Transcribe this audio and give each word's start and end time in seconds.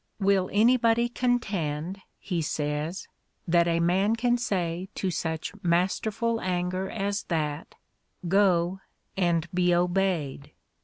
"Will 0.19 0.49
anybody 0.51 1.07
contend," 1.09 2.01
he 2.17 2.41
says, 2.41 3.07
"that 3.47 3.67
a 3.67 3.79
man 3.79 4.15
can 4.15 4.35
say 4.35 4.89
to 4.95 5.09
^uch 5.09 5.55
masterful 5.63 6.41
anger 6.41 6.89
as 6.89 7.21
that, 7.25 7.75
Go, 8.27 8.79
and 9.15 9.47
be 9.53 9.75
obeyed? 9.75 10.53